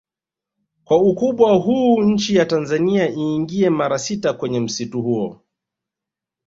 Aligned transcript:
Kwa 0.83 0.97
ukubwa 1.01 1.55
huu 1.55 2.01
nchi 2.03 2.35
ya 2.35 2.45
Tanzania 2.45 3.09
iingie 3.11 3.69
mara 3.69 3.99
sita 3.99 4.33
kwenye 4.33 4.59
msitu 4.59 5.01
huo 5.01 5.41